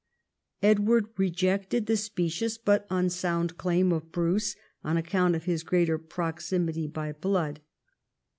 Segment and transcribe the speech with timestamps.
[0.63, 6.87] Edward rejected the specious but unsound claim of Bruce on account of his greater proximity
[6.87, 7.59] by blood.